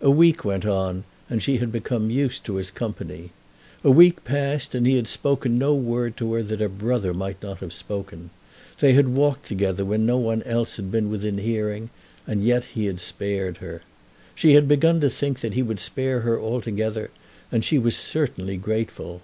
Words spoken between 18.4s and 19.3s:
grateful.